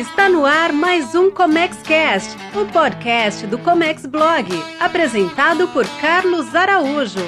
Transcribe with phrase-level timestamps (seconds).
[0.00, 4.48] Está no ar mais um Comex Cast, o podcast do Comex Blog,
[4.80, 7.18] apresentado por Carlos Araújo.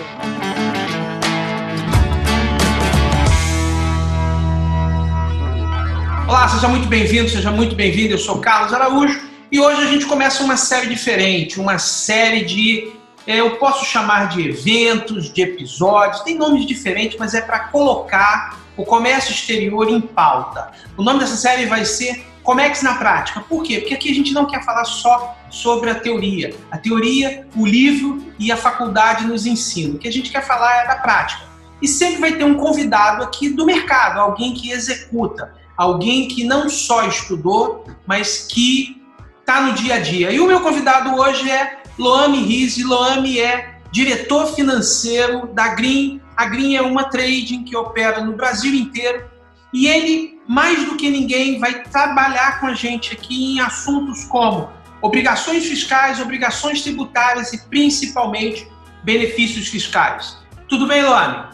[6.27, 8.14] Olá, seja muito bem-vindo, seja muito bem-vindo.
[8.14, 9.20] Eu sou Carlos Araújo
[9.50, 12.91] e hoje a gente começa uma série diferente, uma série de
[13.27, 18.59] é, eu posso chamar de eventos, de episódios, tem nomes diferentes, mas é para colocar
[18.79, 20.70] o comércio exterior em pauta.
[20.96, 23.40] O nome dessa série vai ser Comex na Prática.
[23.40, 23.79] Por quê?
[23.79, 26.54] Porque aqui a gente não quer falar só sobre a teoria.
[26.71, 29.94] A teoria, o livro e a faculdade nos ensinam.
[29.94, 31.43] O que a gente quer falar é da prática.
[31.81, 36.69] E sempre vai ter um convidado aqui do mercado, alguém que executa, alguém que não
[36.69, 39.03] só estudou, mas que
[39.41, 40.31] está no dia a dia.
[40.31, 42.84] E o meu convidado hoje é Loami Rizzi.
[42.84, 46.20] Loami é diretor financeiro da Green.
[46.36, 49.31] A Green é uma trading que opera no Brasil inteiro
[49.72, 54.70] e ele, mais do que ninguém, vai trabalhar com a gente aqui em assuntos como
[55.01, 58.69] obrigações fiscais, obrigações tributárias e principalmente
[59.03, 60.37] benefícios fiscais.
[60.69, 61.45] Tudo bem, Loami?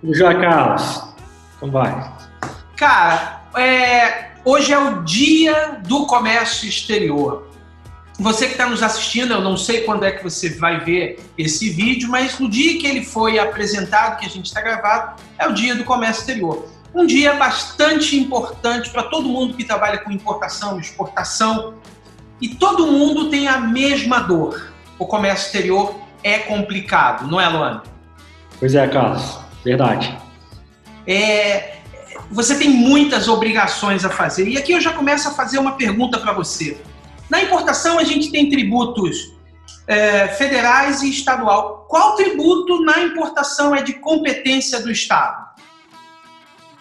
[0.00, 1.02] Tudo jóia, Carlos.
[1.58, 2.12] Como vai?
[2.76, 7.50] Cara, é, hoje é o dia do comércio exterior.
[8.18, 11.70] Você que está nos assistindo, eu não sei quando é que você vai ver esse
[11.70, 15.52] vídeo, mas no dia que ele foi apresentado, que a gente está gravado, é o
[15.52, 16.68] dia do comércio exterior.
[16.94, 21.74] Um dia bastante importante para todo mundo que trabalha com importação, exportação,
[22.40, 24.72] e todo mundo tem a mesma dor.
[24.98, 27.82] O comércio exterior é complicado, não é, Luana?
[28.58, 30.16] Pois é, Carlos, verdade.
[31.06, 31.78] É,
[32.30, 34.48] você tem muitas obrigações a fazer.
[34.48, 36.80] E aqui eu já começo a fazer uma pergunta para você.
[37.28, 39.32] Na importação, a gente tem tributos
[39.86, 41.86] é, federais e estadual.
[41.88, 45.51] Qual tributo na importação é de competência do Estado?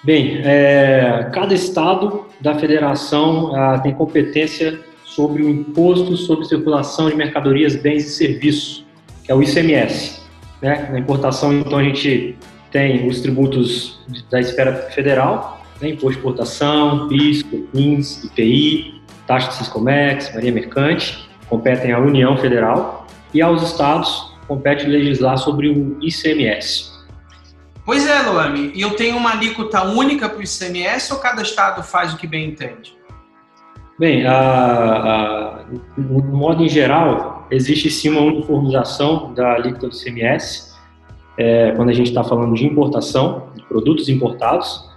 [0.03, 7.15] Bem, é, cada estado da federação ah, tem competência sobre o imposto sobre circulação de
[7.15, 8.85] mercadorias, bens e serviços,
[9.23, 10.21] que é o ICMS.
[10.61, 10.89] Né?
[10.91, 12.35] Na importação, então, a gente
[12.71, 13.99] tem os tributos
[14.31, 15.89] da esfera federal, né?
[15.89, 23.05] imposto de exportação, PIS, COFINS, IPI, taxa de Ciscomex, Maria Mercante, competem à União Federal
[23.33, 26.91] e aos estados compete legislar sobre o ICMS.
[27.91, 31.83] Pois é, Loami, e eu tenho uma alíquota única para o ICMS ou cada estado
[31.83, 32.95] faz o que bem entende?
[33.99, 35.59] Bem, a, a,
[35.97, 40.71] no modo em geral, existe sim uma uniformização da alíquota do ICMS
[41.37, 44.89] é, quando a gente está falando de importação, de produtos importados,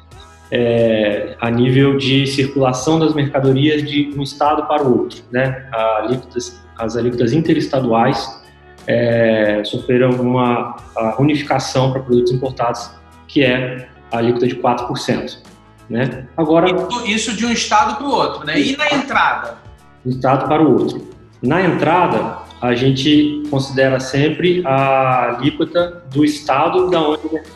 [0.52, 5.20] é, a nível de circulação das mercadorias de um estado para o outro.
[5.32, 5.68] Né?
[5.72, 8.43] Alíquotas, as alíquotas interestaduais
[8.86, 10.76] é, sofreram uma
[11.18, 12.90] unificação para produtos importados,
[13.26, 15.38] que é a alíquota de 4%.
[15.88, 16.26] Né?
[16.36, 16.68] Agora,
[17.04, 18.58] isso de um estado para o outro, né?
[18.58, 19.58] E na entrada?
[20.04, 21.08] De um estado para o outro.
[21.42, 26.90] Na entrada, a gente considera sempre a alíquota do estado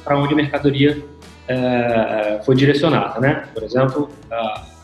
[0.05, 1.03] para onde a mercadoria
[1.47, 3.45] é, foi direcionada, né?
[3.55, 4.11] Por exemplo,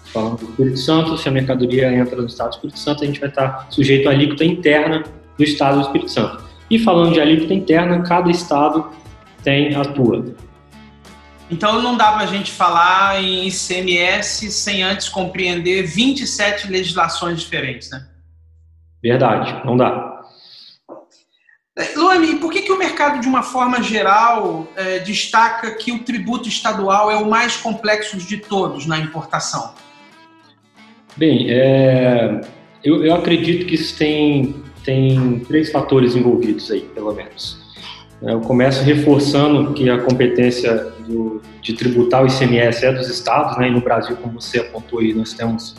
[0.06, 3.20] falando do Espírito Santo, se a mercadoria entra no estado do Espírito Santo, a gente
[3.20, 5.04] vai estar sujeito à alíquota interna
[5.36, 6.44] do estado do Espírito Santo.
[6.70, 8.90] E falando de alíquota interna, cada estado
[9.42, 10.34] tem a sua.
[11.50, 17.90] Então não dá para a gente falar em ICMS sem antes compreender 27 legislações diferentes,
[17.90, 18.06] né?
[19.02, 20.14] Verdade, não dá.
[21.96, 26.48] Luane, por que, que o mercado, de uma forma geral, é, destaca que o tributo
[26.48, 29.74] estadual é o mais complexo de todos na importação?
[31.16, 32.40] Bem, é,
[32.82, 37.64] eu, eu, acredito que isso tem, tem três fatores envolvidos aí, pelo menos.
[38.22, 43.56] É, eu começo reforçando que a competência do, de tributar o ICMS é dos estados,
[43.58, 43.68] né?
[43.68, 45.74] E no Brasil, como você apontou aí, nós temos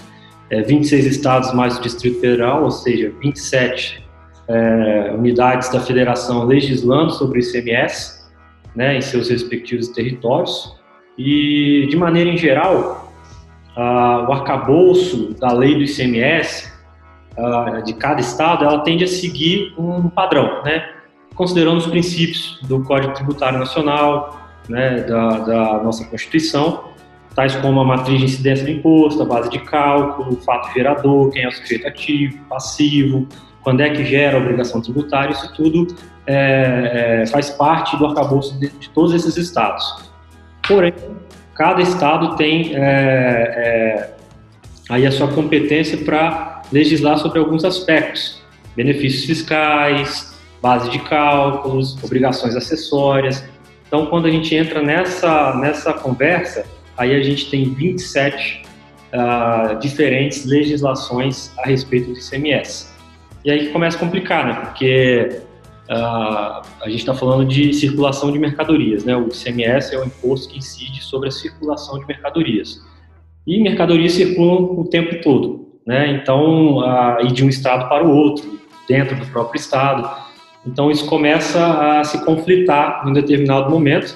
[0.50, 4.04] é, 26 estados mais o Distrito Federal, ou seja, 27
[4.48, 8.26] é, unidades da federação legislando sobre o ICMS,
[8.76, 10.76] né, em seus respectivos territórios.
[11.18, 13.14] E, de maneira em geral,
[13.78, 16.75] o arcabouço da lei do ICMS
[17.84, 20.90] de cada estado, ela tende a seguir um padrão, né,
[21.36, 24.40] considerando os princípios do Código Tributário Nacional,
[24.70, 26.86] né, da, da nossa Constituição,
[27.36, 31.30] tais como a matriz de incidência do imposto, a base de cálculo, o fato gerador,
[31.32, 33.28] quem é o sujeito ativo, passivo,
[33.62, 35.88] quando é que gera a obrigação tributária, isso tudo
[36.26, 40.10] é, é, faz parte do arcabouço de, de, todos esses estados.
[40.68, 40.94] Porém,
[41.54, 44.16] cada estado tem é, é
[44.90, 48.42] aí a sua competência para legislar sobre alguns aspectos,
[48.76, 53.44] benefícios fiscais, base de cálculos, obrigações acessórias.
[53.88, 56.66] Então, quando a gente entra nessa, nessa conversa,
[56.98, 58.64] aí a gente tem 27
[59.14, 62.94] uh, diferentes legislações a respeito do ICMS.
[63.44, 64.54] E aí começa a complicar, né?
[64.66, 65.40] Porque
[65.88, 69.16] uh, a gente está falando de circulação de mercadorias, né?
[69.16, 72.82] O ICMS é o imposto que incide sobre a circulação de mercadorias.
[73.46, 76.10] E mercadorias circulam o tempo todo, né?
[76.12, 80.10] Então, uh, e de um estado para o outro, dentro do próprio estado.
[80.66, 84.16] Então, isso começa a se conflitar em determinado momento,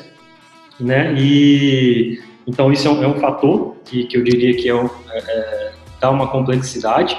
[0.79, 1.13] né?
[1.17, 4.89] E então isso é um, é um fator que, que eu diria que é, um,
[5.11, 5.71] é, é
[6.01, 7.15] dá uma complexidade.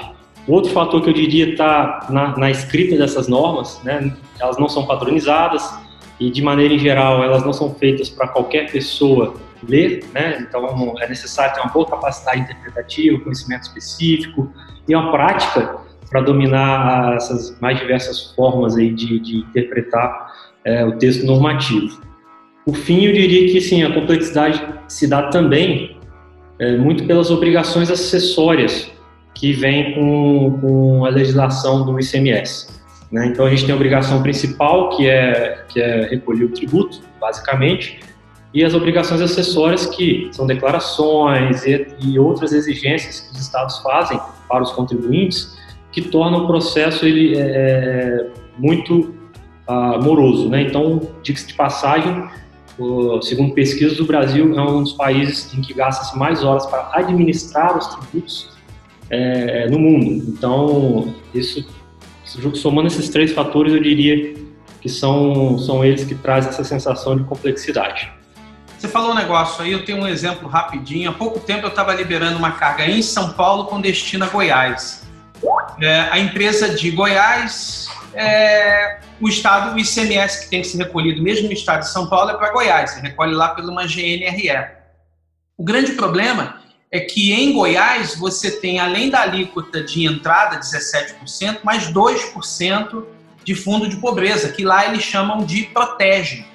[0.47, 4.13] Outro fator que eu diria está na, na, escrita dessas normas, né?
[4.39, 5.71] Elas não são padronizadas
[6.21, 9.33] e de maneira em geral elas não são feitas para qualquer pessoa
[9.67, 10.45] ler, né?
[10.47, 14.53] Então é necessário ter uma boa capacidade interpretativa, conhecimento específico
[14.87, 15.77] e uma prática
[16.11, 20.31] para dominar essas mais diversas formas aí de, de interpretar
[20.63, 21.99] é, o texto normativo.
[22.65, 25.97] Por fim, eu diria que sim, a complexidade se dá também
[26.59, 28.91] é, muito pelas obrigações acessórias
[29.33, 32.80] que vêm com, com a legislação do ICMS.
[33.11, 33.27] Né?
[33.27, 37.99] Então, a gente tem a obrigação principal, que é, que é recolher o tributo, basicamente,
[38.53, 44.19] e as obrigações acessórias, que são declarações e, e outras exigências que os estados fazem
[44.47, 45.57] para os contribuintes,
[45.91, 48.27] que tornam o processo ele, é, é
[48.57, 49.13] muito
[49.67, 50.49] ah, moroso.
[50.49, 50.63] Né?
[50.63, 52.27] Então, diga-se de passagem,
[53.21, 57.77] segundo pesquisas, o Brasil é um dos países em que gasta-se mais horas para administrar
[57.77, 58.49] os tributos
[59.09, 60.23] é, no mundo.
[60.27, 61.65] Então, isso,
[62.55, 64.35] somando esses três fatores, eu diria
[64.79, 68.11] que são, são eles que trazem essa sensação de complexidade.
[68.77, 71.09] Você falou um negócio aí, eu tenho um exemplo rapidinho.
[71.09, 75.07] Há pouco tempo eu estava liberando uma carga em São Paulo com destino a Goiás.
[75.79, 81.21] É, a empresa de Goiás é, o estado, o ICMS que tem que ser recolhido,
[81.21, 84.49] mesmo no estado de São Paulo, é para Goiás, você recolhe lá pela uma GNRE.
[85.57, 86.59] O grande problema
[86.91, 93.05] é que em Goiás você tem, além da alíquota de entrada, 17%, mais 2%
[93.45, 96.45] de fundo de pobreza, que lá eles chamam de protege.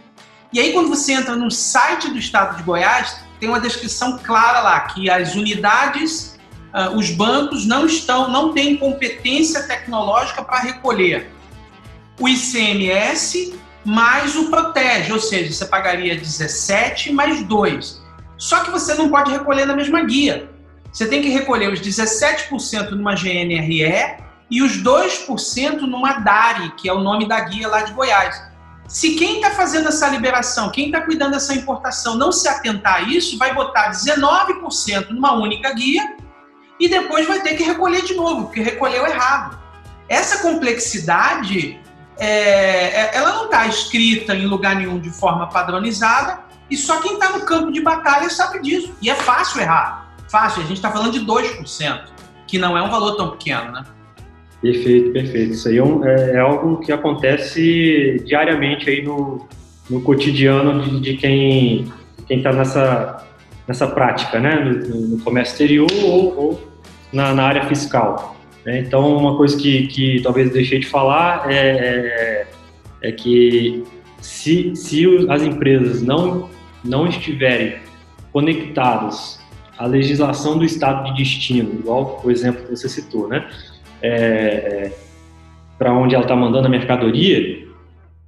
[0.52, 4.60] E aí, quando você entra no site do estado de Goiás, tem uma descrição clara
[4.60, 6.38] lá que as unidades,
[6.72, 11.30] uh, os bancos não estão, não têm competência tecnológica para recolher
[12.20, 18.05] o ICMS mais o protege, ou seja, você pagaria 17 mais 2.
[18.36, 20.50] Só que você não pode recolher na mesma guia.
[20.92, 24.16] Você tem que recolher os 17% numa GNRE
[24.50, 28.40] e os 2% numa DARI, que é o nome da guia lá de Goiás.
[28.88, 33.02] Se quem está fazendo essa liberação, quem está cuidando dessa importação, não se atentar a
[33.02, 36.16] isso, vai botar 19% numa única guia
[36.78, 39.58] e depois vai ter que recolher de novo, porque recolheu errado.
[40.08, 41.80] Essa complexidade
[42.16, 47.14] é, é, ela não está escrita em lugar nenhum de forma padronizada e só quem
[47.14, 48.92] está no campo de batalha sabe disso.
[49.00, 50.14] E é fácil errar.
[50.30, 52.00] Fácil, a gente está falando de 2%,
[52.46, 53.84] que não é um valor tão pequeno, né?
[54.60, 55.52] Perfeito, perfeito.
[55.52, 59.46] Isso aí é, um, é, é algo que acontece diariamente aí no,
[59.88, 61.92] no cotidiano de, de quem
[62.28, 63.24] está nessa,
[63.68, 64.56] nessa prática, né?
[64.56, 66.72] No, no comércio exterior ou, ou
[67.12, 68.36] na, na área fiscal.
[68.64, 68.80] Né?
[68.80, 72.46] Então, uma coisa que, que talvez deixei de falar é, é,
[73.02, 73.84] é que
[74.20, 76.50] se, se as empresas não,
[76.86, 77.78] não estiverem
[78.32, 79.40] conectadas
[79.78, 83.48] à legislação do estado de destino, igual o exemplo que você citou, né?
[84.02, 84.92] É, é
[85.78, 87.66] para onde ela está mandando a mercadoria,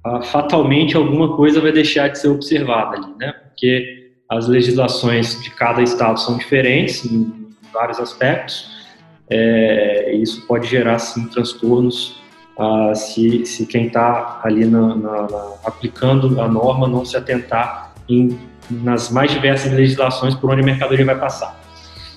[0.05, 3.33] ah, fatalmente alguma coisa vai deixar de ser observada ali, né?
[3.33, 8.79] Porque as legislações de cada estado são diferentes em vários aspectos
[9.29, 12.19] é, isso pode gerar sim transtornos
[12.57, 17.93] ah, se, se quem está ali na, na, na, aplicando a norma não se atentar
[18.09, 18.37] em,
[18.69, 21.59] nas mais diversas legislações por onde a mercadoria vai passar.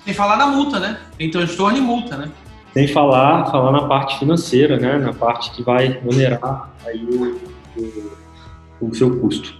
[0.04, 0.98] Sem falar na multa, né?
[1.16, 2.30] Tem transtorno e multa, né?
[2.72, 4.98] Sem falar, falar na parte financeira, né?
[4.98, 7.40] Na parte que vai onerar aí o,
[8.80, 9.54] o, o seu custo.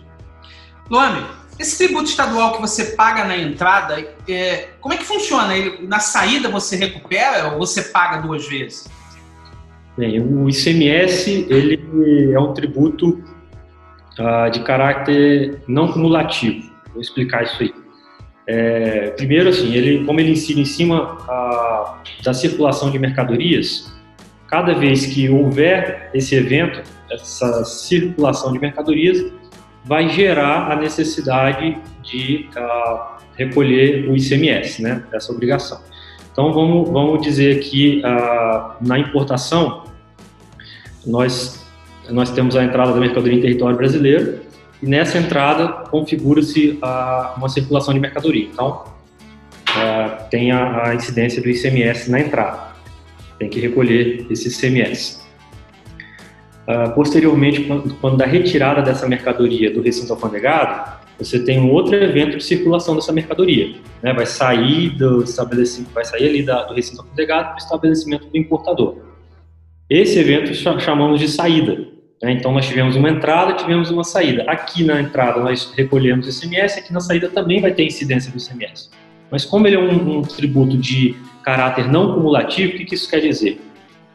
[0.91, 1.25] Luane,
[1.59, 5.57] esse tributo estadual que você paga na entrada, é, como é que funciona?
[5.57, 8.89] Ele, na saída você recupera ou você paga duas vezes?
[9.97, 13.23] Bem, o ICMS ele é um tributo
[14.19, 16.72] uh, de caráter não cumulativo.
[16.93, 17.73] Vou explicar isso aí.
[18.47, 23.93] É, primeiro, assim, ele, como ele incide em cima uh, da circulação de mercadorias,
[24.49, 29.33] cada vez que houver esse evento, essa circulação de mercadorias,
[29.85, 35.81] vai gerar a necessidade de uh, recolher o ICMS, né, essa obrigação.
[36.33, 39.85] Então, vamos, vamos dizer que uh, na importação,
[41.07, 41.65] nós,
[42.09, 44.41] nós temos a entrada da mercadoria em território brasileiro
[44.83, 46.79] e nessa entrada configura-se
[47.37, 48.49] uma circulação de mercadoria.
[48.53, 48.85] Então,
[49.71, 52.73] uh, tem a, a, incidência do ICMS na entrada.
[53.39, 55.23] Tem que recolher esse ICMS.
[56.67, 61.95] Uh, posteriormente, quando, quando da retirada dessa mercadoria do recinto alfandegado, você tem um outro
[61.95, 63.77] evento de circulação dessa mercadoria.
[64.03, 64.13] Né?
[64.13, 68.37] Vai sair do estabelecimento, vai sair ali da, do recinto alfandegado para o estabelecimento do
[68.37, 68.97] importador.
[69.89, 71.92] Esse evento chamamos de saída.
[72.23, 72.33] Né?
[72.33, 74.45] Então, nós tivemos uma entrada, tivemos uma saída.
[74.45, 78.39] Aqui na entrada nós recolhemos o ICMS, aqui na saída também vai ter incidência do
[78.39, 78.91] ICMS.
[79.31, 83.11] Mas como ele é um, um tributo de caráter não cumulativo, o que, que isso
[83.11, 83.61] quer dizer?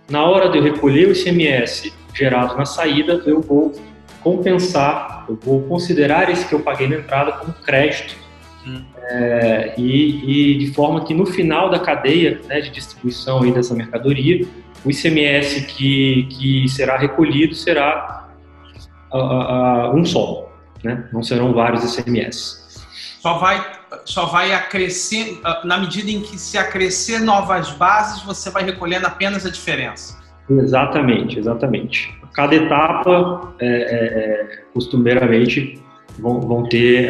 [0.10, 3.74] Na hora de eu recolher o ICMS gerado na saída, eu vou
[4.22, 8.16] compensar, eu vou considerar esse que eu paguei na entrada como crédito.
[8.66, 8.84] Hum.
[9.10, 13.74] É, e, e, de forma que no final da cadeia né, de distribuição aí dessa
[13.74, 14.46] mercadoria,
[14.88, 18.30] o ICMS que, que será recolhido será
[19.94, 20.50] um só,
[20.84, 21.08] né?
[21.12, 22.86] não serão vários ICMS.
[23.22, 23.66] Só vai,
[24.06, 29.46] só vai acrescer, na medida em que se acrescer novas bases, você vai recolhendo apenas
[29.46, 30.18] a diferença.
[30.50, 32.16] Exatamente, exatamente.
[32.34, 35.82] Cada etapa, é, é, é costumeiramente,
[36.18, 37.10] vão, vão ter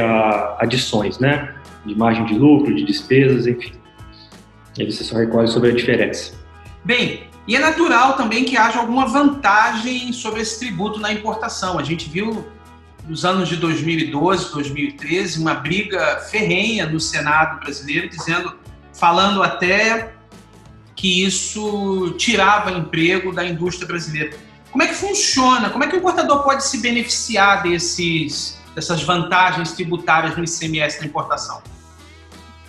[0.58, 1.54] adições, né?
[1.86, 3.74] De margem de lucro, de despesas, enfim.
[4.80, 6.34] Aí você só recolhe sobre a diferença.
[6.84, 11.80] Bem, e é natural também que haja alguma vantagem sobre esse tributo na importação.
[11.80, 12.46] A gente viu
[13.08, 18.54] nos anos de 2012, 2013, uma briga ferrenha no Senado brasileiro, dizendo,
[18.92, 20.12] falando até
[20.94, 24.36] que isso tirava emprego da indústria brasileira.
[24.70, 25.70] Como é que funciona?
[25.70, 31.06] Como é que o importador pode se beneficiar desses, dessas vantagens tributárias no ICMS da
[31.06, 31.62] importação?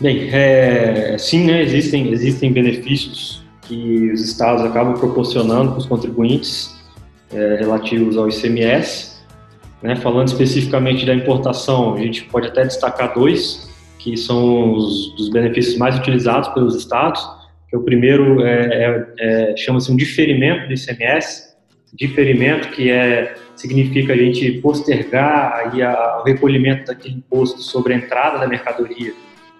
[0.01, 6.75] Bem, é, sim, né, existem, existem benefícios que os estados acabam proporcionando para os contribuintes
[7.31, 9.19] é, relativos ao ICMS.
[9.83, 9.95] Né?
[9.97, 15.77] Falando especificamente da importação, a gente pode até destacar dois, que são os dos benefícios
[15.77, 17.25] mais utilizados pelos estados.
[17.69, 19.15] Que o primeiro é, é,
[19.53, 21.49] é chama-se um diferimento do ICMS,
[21.95, 27.97] diferimento que é significa a gente postergar aí a, o recolhimento daquele imposto sobre a
[27.97, 29.13] entrada da mercadoria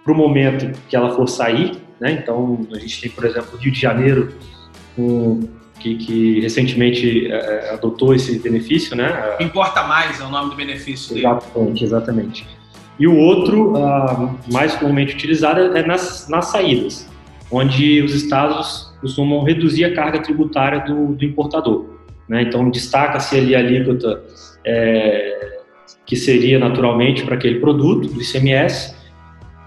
[0.05, 2.13] para o momento que ela for sair, né?
[2.13, 4.35] Então, a gente tem, por exemplo, o Rio de Janeiro,
[4.97, 8.97] um, que, que, recentemente é, adotou esse benefício.
[8.97, 9.37] Né?
[9.41, 11.27] Importa mais é o nome do benefício dele.
[11.27, 12.47] Exatamente, exatamente.
[12.99, 13.75] E o outro,
[14.53, 17.09] mais comumente utilizado, é nas, nas saídas,
[17.49, 21.87] onde os estados costumam reduzir a carga tributária do, do importador.
[22.29, 22.43] Né?
[22.43, 24.21] Então, destaca-se ali a alíquota
[24.65, 25.61] é,
[26.05, 28.98] que seria naturalmente para aquele produto, do ICMS,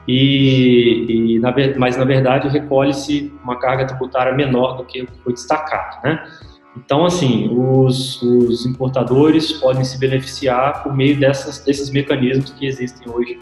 [0.07, 6.01] e, e na, mas na verdade recolhe-se uma carga tributária menor do que foi destacado,
[6.03, 6.23] né?
[6.75, 13.11] Então, assim, os, os, importadores podem se beneficiar por meio dessas, desses mecanismos que existem
[13.11, 13.39] hoje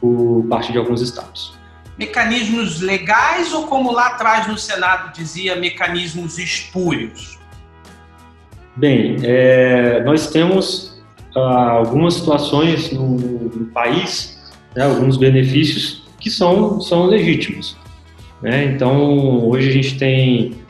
[0.00, 1.54] por parte de alguns estados.
[1.96, 7.38] Mecanismos legais ou, como lá atrás no Senado dizia, mecanismos espúrios?
[8.74, 11.00] Bem, é, nós temos
[11.36, 17.76] ah, algumas situações no, no país, né, alguns benefícios que são, são legítimos.
[18.40, 18.64] Né?
[18.64, 20.62] Então, hoje a gente tem.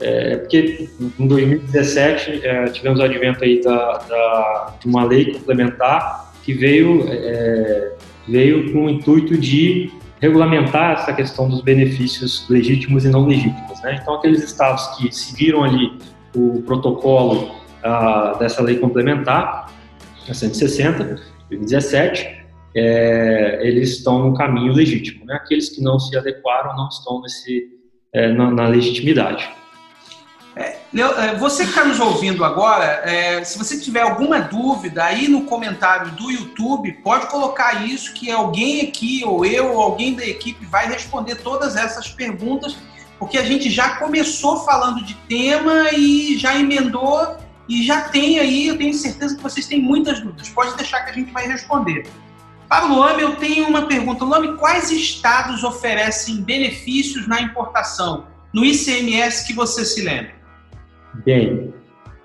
[0.00, 6.34] É, porque em 2017 é, tivemos o advento aí da, da, de uma lei complementar
[6.42, 7.92] que veio, é,
[8.28, 13.80] veio com o intuito de regulamentar essa questão dos benefícios legítimos e não legítimos.
[13.82, 13.98] Né?
[14.02, 15.92] Então, aqueles estados que seguiram ali
[16.34, 19.70] o protocolo ah, dessa lei complementar,
[20.28, 21.20] a 160,
[21.50, 22.43] 2017,
[22.74, 25.24] é, eles estão no caminho legítimo.
[25.24, 25.34] Né?
[25.34, 27.68] Aqueles que não se adequaram não estão nesse,
[28.12, 29.48] é, na, na, legitimidade.
[30.56, 35.28] É, é você que está nos ouvindo agora, é, se você tiver alguma dúvida aí
[35.28, 40.24] no comentário do YouTube, pode colocar isso que alguém aqui, ou eu, ou alguém da
[40.24, 42.76] equipe vai responder todas essas perguntas,
[43.18, 47.36] porque a gente já começou falando de tema e já emendou
[47.68, 50.48] e já tem aí, eu tenho certeza que vocês têm muitas dúvidas.
[50.50, 52.06] Pode deixar que a gente vai responder.
[52.68, 54.24] Para o Luame, eu tenho uma pergunta.
[54.24, 60.32] Luame, quais estados oferecem benefícios na importação, no ICMS que você se lembra?
[61.24, 61.72] Bem,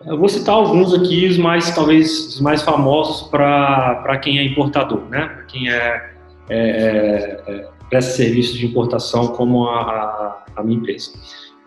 [0.05, 5.01] eu vou citar alguns aqui, os mais, talvez, os mais famosos para quem é importador,
[5.09, 5.27] né?
[5.27, 6.11] Para quem é,
[6.49, 11.11] é, é, é, presta serviços de importação como a, a, a minha empresa.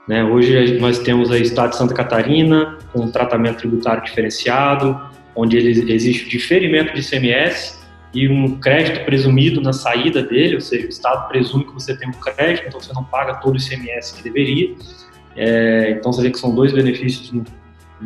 [0.09, 0.25] Né?
[0.25, 5.01] Hoje nós temos o estado de Santa Catarina, com um tratamento tributário diferenciado,
[5.37, 7.82] onde ele, existe o diferimento de ICMS
[8.15, 12.09] e um crédito presumido na saída dele, ou seja, o Estado presume que você tem
[12.09, 14.75] um crédito, então você não paga todo o ICMS que deveria.
[15.35, 17.45] É, então você vê que são dois benefícios num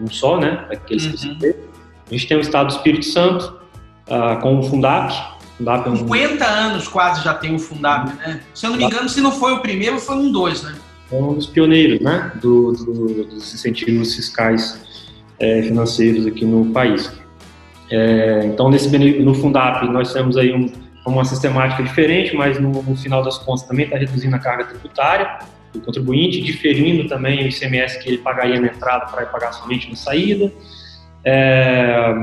[0.08, 0.64] só, né?
[0.70, 1.12] Aqueles uhum.
[1.12, 1.54] que você tem.
[2.08, 3.58] A gente tem o Estado do Espírito Santo
[4.06, 5.12] uh, com o Fundap,
[5.56, 5.96] Fundap é um...
[5.96, 8.40] 50 anos quase já tem o Fundap, né?
[8.54, 10.74] Se eu não me engano, se não foi o primeiro, foi um dois, né?
[11.10, 12.32] É um dos pioneiros, né?
[12.40, 15.08] Do, do, dos incentivos fiscais
[15.38, 17.10] é, financeiros aqui no país.
[17.90, 20.70] É, então, nesse, no Fundap, nós temos aí um,
[21.06, 25.38] uma sistemática diferente, mas no, no final das contas também está reduzindo a carga tributária
[25.72, 29.96] do contribuinte, diferindo também o ICMS que ele pagaria na entrada para pagar somente na
[29.96, 30.50] saída.
[31.24, 32.14] É,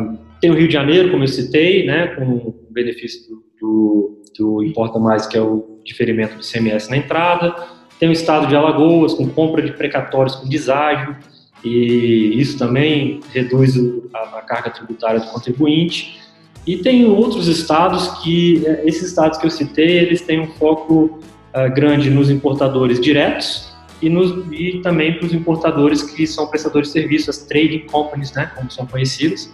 [0.42, 4.64] tem o Rio de Janeiro, como eu citei, né, com o benefício do, do, do
[4.64, 7.56] Importa Mais, que é o diferimento do ICMS na entrada.
[8.00, 11.16] Tem o estado de Alagoas, com compra de precatórios com deságio,
[11.64, 13.80] e isso também reduz
[14.14, 16.22] a, a carga tributária do contribuinte.
[16.66, 21.20] E tem outros estados que, é, esses estados que eu citei, eles têm um foco
[21.54, 26.90] uh, grande nos importadores diretos e, nos, e também para os importadores que são prestadores
[26.90, 29.54] de serviços, as trading companies, né, como são conhecidas.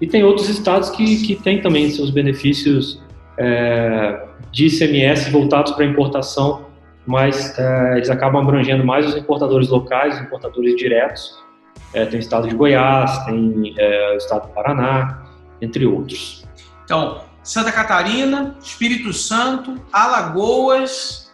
[0.00, 3.02] E tem outros estados que, que têm também seus benefícios
[3.36, 6.66] é, de ICMS voltados para importação,
[7.10, 11.36] mas é, eles acabam abrangendo mais os importadores locais, os importadores diretos.
[11.92, 15.24] É, tem o estado de Goiás, tem é, o estado do Paraná,
[15.60, 16.46] entre outros.
[16.84, 21.32] Então, Santa Catarina, Espírito Santo, Alagoas,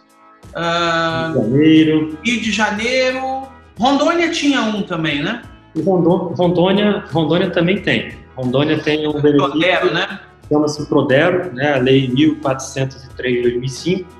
[0.55, 2.17] uh, Rio, de Janeiro.
[2.23, 3.47] Rio de Janeiro.
[3.79, 5.43] Rondônia tinha um também, né?
[5.85, 8.13] Rondônia, Rondônia também tem.
[8.35, 9.37] Rondônia tem um benefício.
[9.37, 10.19] Prodero, né?
[10.49, 11.75] Chama-se Prodero, né?
[11.75, 14.17] a Lei 1403 de 2005.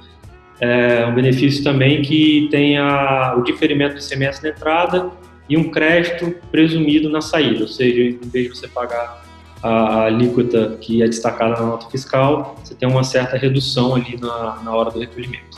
[0.59, 5.11] É um benefício também que tem o diferimento do ICMS na entrada
[5.47, 9.23] e um crédito presumido na saída, ou seja, em vez de você pagar
[9.61, 14.59] a alíquota que é destacada na nota fiscal, você tem uma certa redução ali na,
[14.63, 15.57] na hora do recolhimento.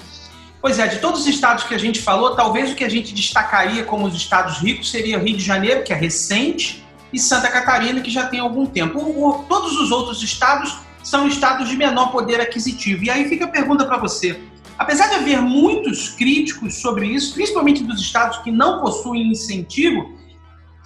[0.62, 3.13] Pois é, de todos os estados que a gente falou, talvez o que a gente
[3.13, 8.01] destacaria como os estados ricos seria Rio de Janeiro, que é recente, e Santa Catarina,
[8.01, 9.00] que já tem algum tempo.
[9.00, 13.03] O, o, todos os outros estados são estados de menor poder aquisitivo.
[13.03, 14.39] E aí fica a pergunta para você.
[14.80, 20.18] Apesar de haver muitos críticos sobre isso, principalmente dos estados que não possuem incentivo,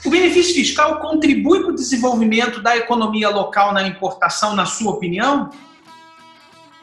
[0.03, 5.51] o benefício fiscal contribui para o desenvolvimento da economia local na importação, na sua opinião?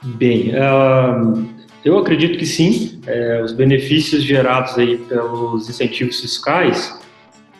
[0.01, 0.53] Bem,
[1.85, 3.01] eu acredito que sim.
[3.05, 6.97] É, os benefícios gerados aí pelos incentivos fiscais,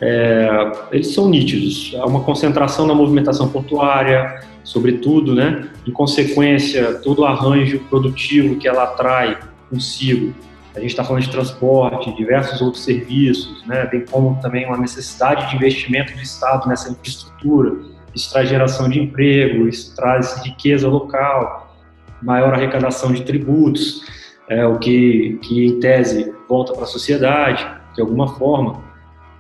[0.01, 1.95] é, eles são nítidos.
[1.99, 5.69] Há uma concentração na movimentação portuária, sobretudo, né?
[5.87, 9.37] Em consequência, todo o arranjo produtivo que ela traz
[9.69, 10.35] consigo
[10.75, 15.51] a gente está falando de transporte, diversos outros serviços, né, bem como também uma necessidade
[15.51, 17.77] de investimento do Estado nessa infraestrutura.
[18.15, 21.77] Isso traz geração de emprego, isso traz riqueza local,
[22.23, 24.03] maior arrecadação de tributos,
[24.49, 28.83] é, o que, que em tese volta para a sociedade, de alguma forma.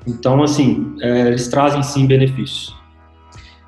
[0.07, 2.75] Então, assim, é, eles trazem sim benefícios.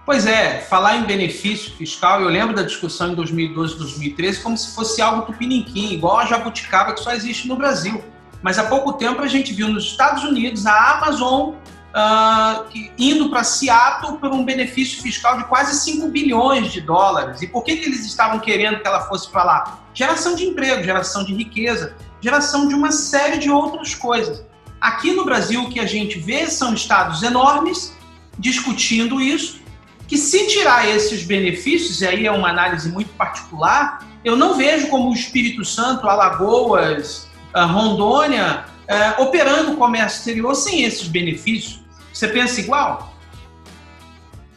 [0.04, 4.74] Pois é, falar em benefício fiscal, eu lembro da discussão em 2012, 2013, como se
[4.74, 8.02] fosse algo tupiniquim, igual a jabuticaba que só existe no Brasil.
[8.42, 11.54] Mas há pouco tempo a gente viu nos Estados Unidos a Amazon
[11.92, 12.64] uh,
[12.98, 17.40] indo para Seattle por um benefício fiscal de quase 5 bilhões de dólares.
[17.42, 19.78] E por que, que eles estavam querendo que ela fosse para lá?
[19.94, 24.44] Geração de emprego, geração de riqueza, geração de uma série de outras coisas.
[24.82, 27.96] Aqui no Brasil, o que a gente vê são estados enormes
[28.36, 29.62] discutindo isso
[30.08, 34.88] que se tirar esses benefícios, e aí é uma análise muito particular, eu não vejo
[34.88, 41.80] como o Espírito Santo, Alagoas, Rondônia uh, operando o comércio exterior sem esses benefícios.
[42.12, 43.14] Você pensa igual?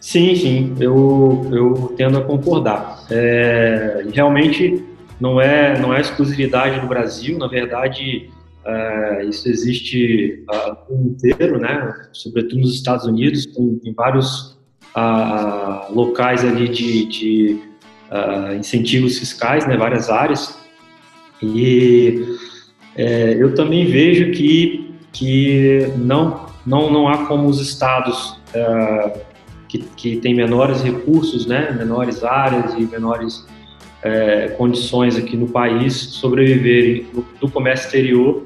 [0.01, 3.05] Sim, sim, eu, eu tendo a concordar.
[3.11, 4.83] É, realmente
[5.21, 8.29] não é, não é exclusividade do Brasil, na verdade,
[8.65, 11.93] é, isso existe uh, no mundo inteiro, né?
[12.11, 14.57] sobretudo nos Estados Unidos, tem, tem vários
[14.95, 17.59] a, locais ali de, de
[18.57, 20.57] incentivos fiscais, né, várias áreas.
[21.41, 22.37] E
[22.95, 29.21] é, eu também vejo que, que não, não, não há como os estados é,
[29.67, 33.45] que, que têm menores recursos, né, menores áreas e menores
[34.01, 37.07] é, condições aqui no país sobreviverem
[37.41, 38.43] do comércio exterior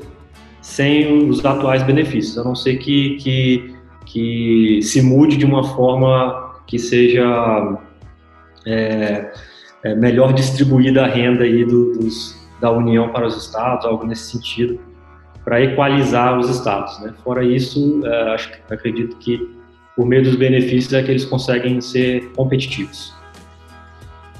[0.69, 3.79] sem os atuais benefícios, a não ser que, que
[4.09, 7.77] que se mude de uma forma que seja
[8.65, 9.31] é,
[9.83, 14.31] é, melhor distribuída a renda aí do, dos, da União para os estados, algo nesse
[14.31, 14.79] sentido,
[15.45, 16.99] para equalizar os estados.
[17.01, 17.13] Né?
[17.23, 19.47] Fora isso, é, acho, acredito que
[19.95, 23.13] por meio dos benefícios é que eles conseguem ser competitivos.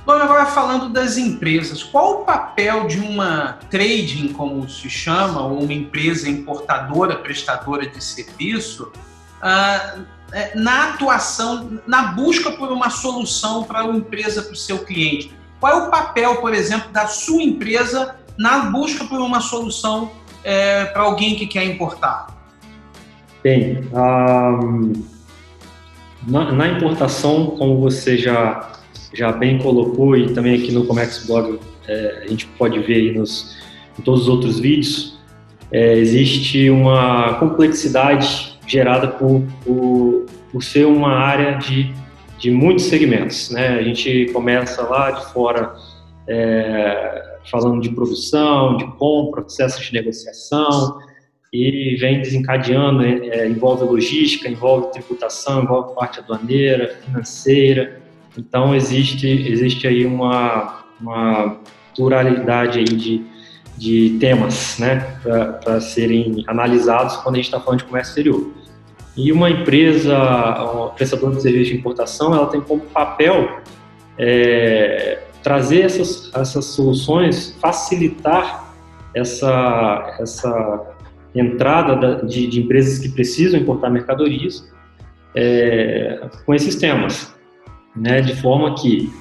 [0.10, 5.62] Bom, agora falando das empresas, qual o papel de uma trading, como se chama, ou
[5.62, 8.92] uma empresa importadora, prestadora de serviço,
[9.38, 10.04] uh,
[10.56, 15.32] na atuação, na busca por uma solução para a empresa, para o seu cliente.
[15.60, 20.10] Qual é o papel, por exemplo, da sua empresa na busca por uma solução
[20.44, 22.36] é, para alguém que quer importar?
[23.44, 24.94] Bem, um,
[26.28, 28.79] na, na, importação, como você já,
[29.14, 33.18] já bem colocou e também aqui no Comex Blog é, a gente pode ver aí
[33.18, 33.58] nos,
[33.98, 35.20] em todos os outros vídeos,
[35.72, 41.92] é, existe uma complexidade gerada por, por, por, ser uma área de,
[42.38, 43.50] de muitos segmentos.
[43.50, 43.68] Né?
[43.70, 45.74] A gente começa lá de fora
[46.28, 51.00] é, falando de produção, de compra, processo de negociação,
[51.52, 58.00] e vem desencadeando, é, envolve logística, envolve tributação, envolve parte aduaneira, financeira.
[58.40, 61.58] Então, existe, existe aí uma, uma
[61.94, 63.22] pluralidade aí de,
[63.78, 65.20] de temas né,
[65.62, 68.54] para serem analisados quando a gente está falando de comércio exterior.
[69.18, 70.18] E uma empresa,
[70.74, 73.60] uma prestadora de serviço de importação, ela tem como papel
[74.18, 78.74] é, trazer essas, essas soluções, facilitar
[79.14, 80.96] essa, essa
[81.36, 84.72] entrada da, de, de, empresas que precisam importar mercadorias
[85.36, 87.36] é, com esses temas,
[88.00, 89.12] né, de forma que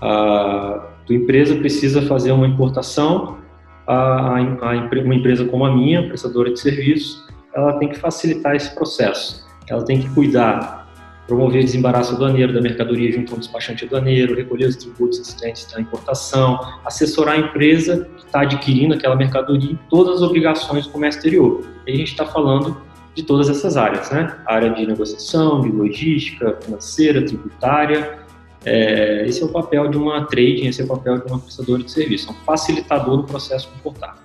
[0.00, 3.38] a tua empresa precisa fazer uma importação,
[3.86, 8.54] a, a, a, uma empresa como a minha, prestadora de serviços, ela tem que facilitar
[8.54, 9.46] esse processo.
[9.68, 10.88] Ela tem que cuidar,
[11.26, 16.60] promover desembaraço aduaneiro da mercadoria junto ao despachante aduaneiro, recolher os tributos existentes da importação,
[16.84, 21.64] assessorar a empresa que está adquirindo aquela mercadoria em todas as obrigações do comércio exterior.
[21.86, 22.76] E a gente está falando
[23.18, 24.32] de todas essas áreas, né?
[24.46, 28.20] A área de negociação, de logística, financeira, tributária.
[28.64, 31.82] É, esse é o papel de uma trading, esse é o papel de uma prestadora
[31.82, 34.16] de serviço, é um facilitador no processo de importar.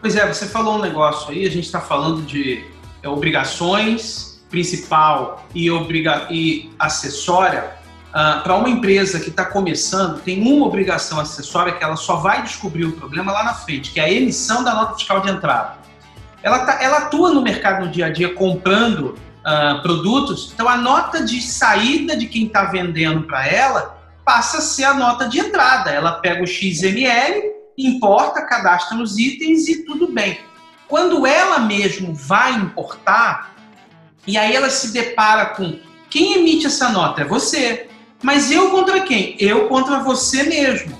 [0.00, 2.64] Pois é, você falou um negócio aí, a gente está falando de
[3.02, 7.74] é, obrigações principal e, obriga e acessória.
[8.10, 12.42] Uh, para uma empresa que está começando, tem uma obrigação acessória que ela só vai
[12.42, 15.85] descobrir o problema lá na frente, que é a emissão da nota fiscal de entrada.
[16.46, 20.76] Ela, tá, ela atua no mercado no dia a dia comprando uh, produtos, então a
[20.76, 25.40] nota de saída de quem está vendendo para ela passa a ser a nota de
[25.40, 25.90] entrada.
[25.90, 30.38] Ela pega o XML importa, cadastra nos itens e tudo bem.
[30.86, 33.52] Quando ela mesmo vai importar,
[34.24, 35.76] e aí ela se depara com
[36.08, 37.22] quem emite essa nota?
[37.22, 37.88] É você.
[38.22, 39.34] Mas eu contra quem?
[39.40, 40.96] Eu contra você mesmo.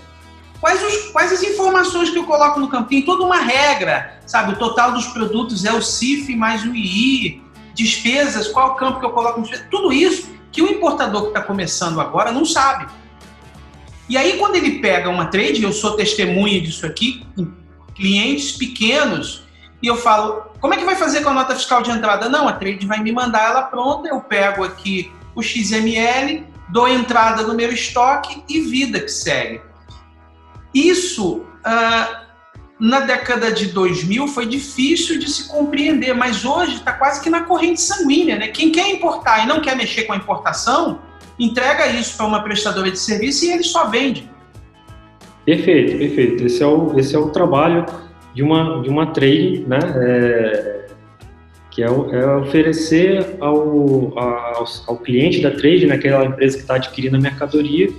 [0.67, 2.89] Quais, os, quais as informações que eu coloco no campo?
[2.89, 4.55] Tem toda uma regra, sabe?
[4.55, 7.41] O total dos produtos é o CIF mais o II,
[7.73, 12.33] despesas, qual campo que eu coloco Tudo isso que o importador que está começando agora
[12.33, 12.93] não sabe.
[14.09, 17.25] E aí, quando ele pega uma trade, eu sou testemunha disso aqui,
[17.95, 19.45] clientes pequenos,
[19.81, 22.29] e eu falo, como é que vai fazer com a nota fiscal de entrada?
[22.29, 27.45] Não, a trade vai me mandar ela pronta, eu pego aqui o XML, dou entrada
[27.45, 29.66] no meu estoque e vida que segue.
[30.77, 32.17] Isso, uh,
[32.79, 37.45] na década de 2000, foi difícil de se compreender, mas hoje está quase que na
[37.45, 38.37] corrente sanguínea.
[38.37, 38.49] Né?
[38.49, 40.99] Quem quer importar e não quer mexer com a importação,
[41.39, 44.31] entrega isso para uma prestadora de serviço e ele só vende.
[45.47, 46.45] Perfeito, perfeito.
[46.45, 47.87] Esse é o, esse é o trabalho
[48.35, 49.79] de uma, de uma trade, né?
[49.95, 50.87] É,
[51.71, 56.75] que é, é, oferecer ao, ao, ao, cliente da trade, naquela né, empresa que está
[56.75, 57.91] adquirindo a mercadoria,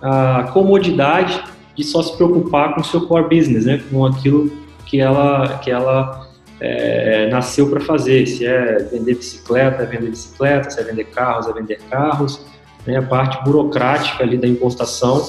[0.00, 1.42] a comodidade
[1.76, 3.82] de só se preocupar com o seu core business, né?
[3.90, 4.50] com aquilo
[4.86, 6.28] que ela, que ela
[6.60, 11.48] é, nasceu para fazer, se é vender bicicleta, é vender bicicleta, se é vender carros,
[11.48, 12.40] é vender carros,
[12.86, 15.22] né, a parte burocrática ali da importação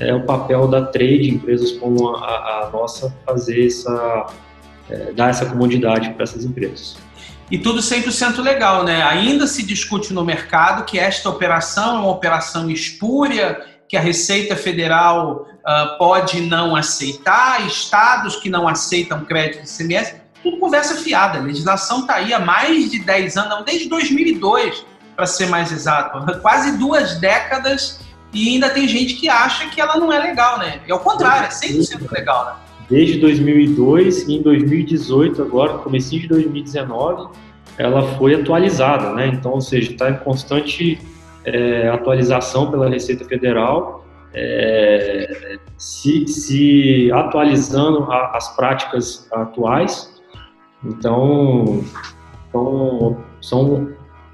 [0.00, 4.26] é o papel da trade, empresas como a, a nossa, fazer essa,
[4.88, 6.96] é, dar essa comodidade para essas empresas.
[7.50, 9.02] E tudo 100% legal, né?
[9.02, 14.56] Ainda se discute no mercado que esta operação é uma operação espúria, que a Receita
[14.56, 21.38] Federal uh, pode não aceitar, estados que não aceitam crédito de CMS, tudo conversa fiada.
[21.38, 25.70] A legislação está aí há mais de 10 anos, não, desde 2002, para ser mais
[25.70, 28.00] exato, quase duas décadas
[28.32, 30.80] e ainda tem gente que acha que ela não é legal, né?
[30.86, 32.52] É o contrário, é 100% legal, né?
[32.88, 37.30] Desde 2002 e em 2018, agora, comecinho de 2019,
[37.76, 39.28] ela foi atualizada, né?
[39.28, 41.00] Então, ou seja, está em constante
[41.44, 43.99] é, atualização pela Receita Federal,
[44.34, 50.20] é, se, se, atualizando a, as práticas atuais.
[50.84, 51.84] Então,
[52.48, 53.90] então são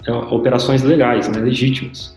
[0.06, 2.16] é, operações legais, né, legítimas.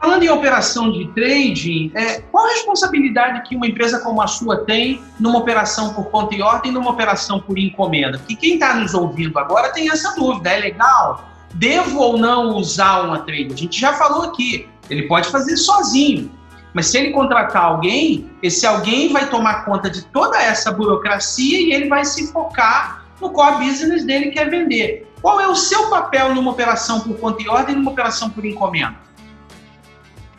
[0.00, 4.64] Falando em operação de trading, é, qual a responsabilidade que uma empresa como a sua
[4.64, 8.16] tem numa operação por conta e ordem e numa operação por encomenda?
[8.18, 11.28] Porque quem está nos ouvindo agora tem essa dúvida: é legal?
[11.54, 13.52] Devo ou não usar uma trade?
[13.52, 16.30] A gente já falou aqui, ele pode fazer sozinho.
[16.72, 21.72] Mas se ele contratar alguém, esse alguém vai tomar conta de toda essa burocracia e
[21.72, 25.06] ele vai se focar no core business dele que é vender.
[25.20, 28.44] Qual é o seu papel numa operação por conta e ordem e numa operação por
[28.44, 28.96] encomenda?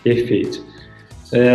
[0.04, 0.66] Perfeito.
[1.34, 1.50] É,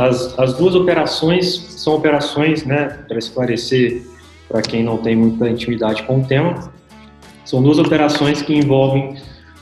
[0.00, 4.04] as, as duas operações são operações, né, para esclarecer
[4.48, 6.72] para quem não tem muita intimidade com o tema,
[7.44, 9.16] são duas operações que envolvem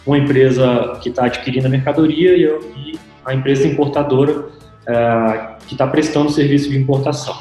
[0.06, 4.46] uma empresa que está adquirindo a mercadoria e, a empresa importadora
[4.86, 7.34] é, que está prestando serviço de importação.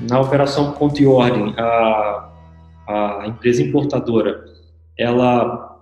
[0.00, 2.28] Na operação conta e ordem, a,
[2.88, 4.44] a empresa importadora,
[4.98, 5.78] ela,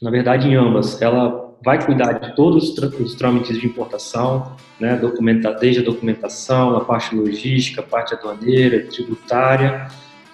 [0.00, 5.52] na verdade, em ambas, ela vai cuidar de todos os trâmites de importação, né, documenta,
[5.52, 9.86] desde a documentação, a parte logística, a parte aduaneira, tributária.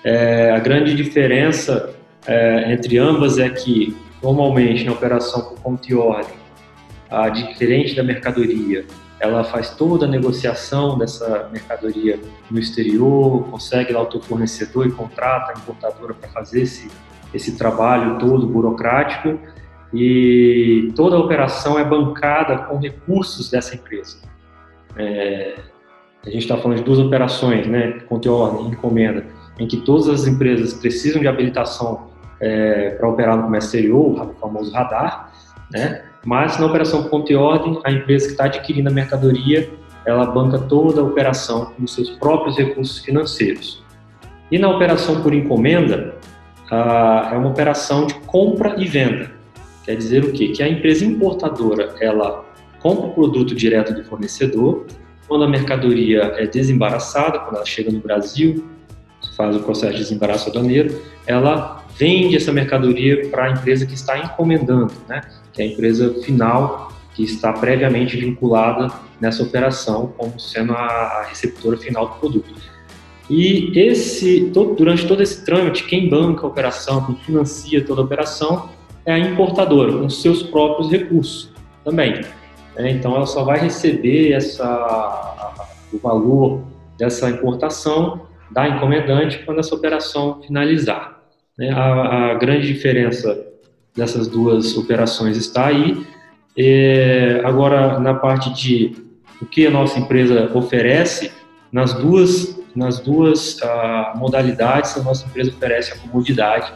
[0.02, 1.94] É, a grande diferença
[2.26, 6.34] é, entre ambas é que Normalmente, na operação por conta e ordem,
[7.11, 8.85] adquirente da mercadoria,
[9.21, 14.92] ela faz toda a negociação dessa mercadoria no exterior, consegue lá o teu fornecedor e
[14.92, 16.88] contrata a importadora para fazer esse,
[17.35, 19.38] esse trabalho todo burocrático
[19.92, 24.18] e toda a operação é bancada com recursos dessa empresa.
[24.97, 25.57] É,
[26.25, 29.27] a gente está falando de duas operações, né, conta ordem e encomenda,
[29.59, 32.09] em que todas as empresas precisam de habilitação
[32.40, 35.33] é, para operar no comércio exterior, o famoso radar,
[35.73, 36.08] né?
[36.24, 39.70] Mas na operação ponto e ordem, a empresa que está adquirindo a mercadoria,
[40.04, 43.83] ela banca toda a operação com seus próprios recursos financeiros.
[44.50, 46.14] E na operação por encomenda,
[46.70, 49.31] é uma operação de compra e venda.
[49.85, 50.48] Quer dizer o quê?
[50.48, 52.44] Que a empresa importadora, ela
[52.81, 54.87] compra o produto direto do fornecedor,
[55.26, 58.64] quando a mercadoria é desembaraçada, quando ela chega no Brasil,
[59.37, 64.16] faz o processo de desembaraço aduaneiro, ela vende essa mercadoria para a empresa que está
[64.16, 65.20] encomendando, né?
[65.52, 68.88] que é a empresa final que está previamente vinculada
[69.20, 72.54] nessa operação como sendo a, receptora final do produto.
[73.28, 78.04] E esse, todo, durante todo esse trâmite, quem banca a operação, quem financia toda a
[78.04, 78.70] operação
[79.04, 81.52] é a importadora, com seus próprios recursos
[81.84, 82.20] também.
[82.76, 82.90] Né?
[82.90, 86.62] Então, ela só vai receber essa, o valor
[86.96, 91.17] dessa importação da encomendante quando essa operação finalizar.
[91.59, 91.71] Né?
[91.71, 93.47] A, a, grande diferença
[93.97, 96.07] dessas duas operações está aí.
[96.57, 98.97] É, agora, na parte de
[99.40, 101.33] o que a nossa empresa oferece,
[101.73, 106.73] nas duas, nas duas uh, modalidades, a nossa empresa oferece a comodidade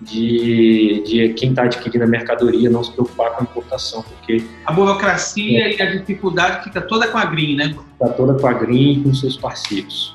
[0.00, 4.44] de, de quem está adquirindo a mercadoria não se preocupar com a importação, porque...
[4.64, 7.74] A burocracia é, e a dificuldade fica toda com a Green, né?
[7.92, 10.14] Está toda com a Green e com seus parceiros.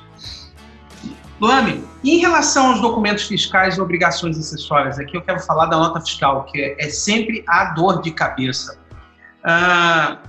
[1.42, 6.00] Luane, em relação aos documentos fiscais e obrigações acessórias, aqui eu quero falar da nota
[6.00, 8.78] fiscal, que é, é sempre a dor de cabeça.
[9.44, 10.20] Ah,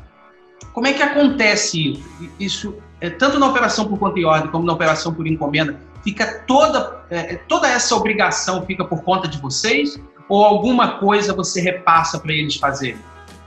[0.73, 2.03] como é que acontece
[2.41, 2.75] isso?
[2.99, 7.05] É, tanto na operação por conta e ordem como na operação por encomenda, fica toda,
[7.11, 12.33] é, toda essa obrigação fica por conta de vocês ou alguma coisa você repassa para
[12.33, 12.99] eles fazerem?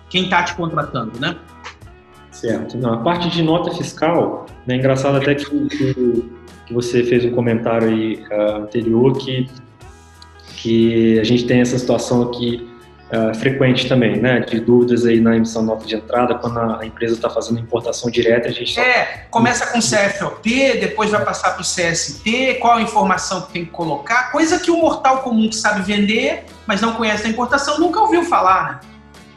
[0.08, 1.36] Quem está te contratando, né?
[2.30, 2.78] Certo.
[2.78, 7.32] Não, a parte de nota fiscal, né, engraçado até que, que que você fez um
[7.32, 9.50] comentário aí uh, anterior que
[10.58, 12.68] que a gente tem essa situação aqui
[13.12, 17.14] uh, frequente também, né, de dúvidas aí na emissão nota de entrada quando a, empresa
[17.14, 21.64] está fazendo importação direta, a gente é começa com CFOP, depois vai passar para o
[21.64, 25.82] CST, qual a informação que tem que colocar, coisa que o mortal comum que sabe
[25.82, 28.80] vender, mas não conhece a importação nunca ouviu falar, né?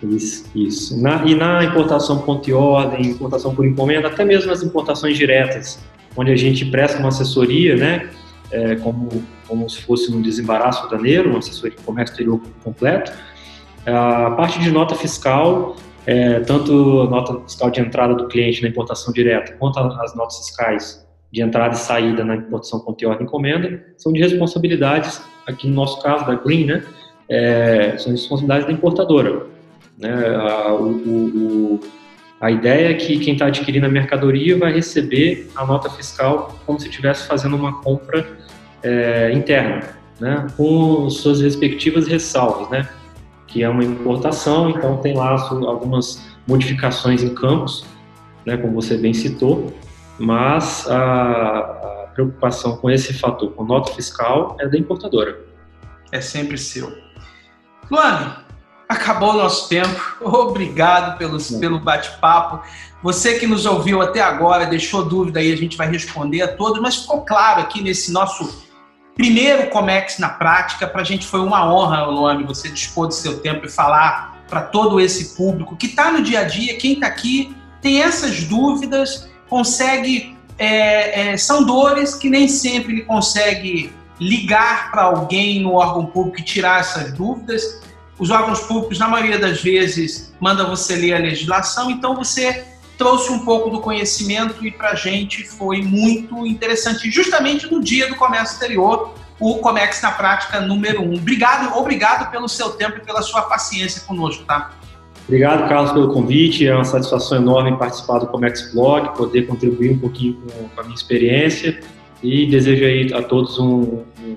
[0.01, 1.03] Isso, isso.
[1.03, 5.81] Na, e na importação ponto e ordem, importação por encomenda, até mesmo nas importações diretas,
[6.19, 8.11] onde a gente presta uma assessoria, né,
[8.51, 9.09] é, como,
[9.47, 13.13] como se fosse um desembaraço aduaneiro, uma assessoria de comércio exterior completo.
[13.87, 16.73] A parte de nota fiscal, é, tanto
[17.09, 21.75] nota fiscal de entrada do cliente na importação direta, quanto as notas fiscais de entrada
[21.75, 26.27] e saída na importação com teor de encomenda, são de responsabilidades, aqui no nosso caso
[26.27, 26.83] da Green, né,
[27.29, 29.47] é, são responsabilidades da importadora.
[29.97, 31.81] Né, a, o, o,
[32.41, 36.79] a ideia é que quem está adquirindo a mercadoria vai receber a nota fiscal como
[36.79, 38.27] se estivesse fazendo uma compra
[38.83, 39.89] é, interna,
[40.21, 42.89] né, com suas respectivas ressalvas, né,
[43.47, 47.85] que é uma importação, então tem lá algumas modificações em campos,
[48.47, 49.75] né, como você bem citou,
[50.19, 55.41] mas a, a preocupação com esse fator, com nota fiscal, é da importadora.
[56.13, 56.93] É sempre seu.
[57.91, 58.33] Luane,
[58.89, 60.01] acabou o nosso tempo.
[60.23, 62.63] Obrigado pelos, pelo bate-papo.
[63.03, 66.81] Você que nos ouviu até agora, deixou dúvida aí, a gente vai responder a todos,
[66.81, 68.67] mas ficou claro aqui nesse nosso
[69.15, 70.87] primeiro Comex na prática.
[70.87, 74.63] Para a gente foi uma honra, Luane, você dispor do seu tempo e falar para
[74.63, 79.29] todo esse público que está no dia a dia, quem está aqui tem essas dúvidas,
[79.49, 80.37] consegue.
[80.61, 86.41] É, é, são dores que nem sempre ele consegue ligar para alguém no órgão público
[86.41, 87.81] e tirar essas dúvidas.
[88.19, 92.65] Os órgãos públicos, na maioria das vezes, mandam você ler a legislação, então você
[92.97, 98.09] trouxe um pouco do conhecimento e para a gente foi muito interessante, justamente no dia
[98.09, 101.15] do comércio exterior, o Comex na prática número um.
[101.15, 104.73] Obrigado, obrigado pelo seu tempo e pela sua paciência conosco, tá?
[105.29, 106.67] Obrigado, Carlos, pelo convite.
[106.67, 110.43] É uma satisfação enorme participar do Comex Blog, poder contribuir um pouquinho
[110.75, 111.81] com a minha experiência
[112.23, 114.37] e desejo aí a todos um, um,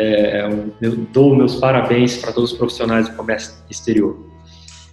[0.00, 4.30] é, um dou meus parabéns para todos os profissionais do comércio exterior.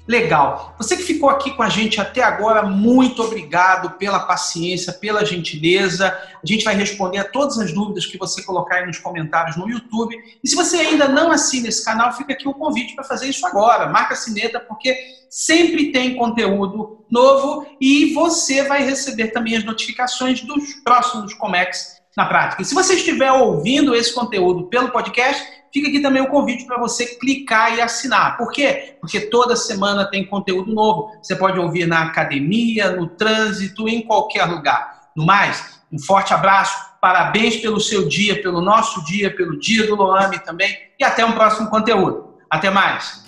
[0.07, 0.73] Legal.
[0.77, 6.07] Você que ficou aqui com a gente até agora, muito obrigado pela paciência, pela gentileza.
[6.07, 9.69] A gente vai responder a todas as dúvidas que você colocar aí nos comentários no
[9.69, 10.15] YouTube.
[10.41, 13.45] E se você ainda não assina esse canal, fica aqui o convite para fazer isso
[13.45, 13.89] agora.
[13.89, 14.97] Marca a sineta, porque
[15.29, 22.25] sempre tem conteúdo novo e você vai receber também as notificações dos próximos Comex na
[22.25, 22.63] prática.
[22.63, 26.79] E se você estiver ouvindo esse conteúdo pelo podcast, fica aqui também o convite para
[26.79, 28.35] você clicar e assinar.
[28.37, 28.95] Por quê?
[28.99, 31.11] Porque toda semana tem conteúdo novo.
[31.21, 35.09] Você pode ouvir na academia, no trânsito, em qualquer lugar.
[35.15, 39.95] No mais, um forte abraço, parabéns pelo seu dia, pelo nosso dia, pelo dia do
[39.95, 42.33] Loame também, e até um próximo conteúdo.
[42.49, 43.26] Até mais!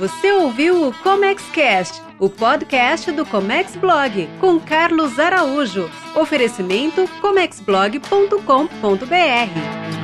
[0.00, 5.90] Você ouviu o ComexCast, o podcast do Comex Blog, com Carlos Araújo.
[6.16, 9.99] Oferecimento comexblog.com.br.